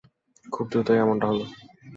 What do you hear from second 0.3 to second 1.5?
খুব দ্রুতই এমনটা হল।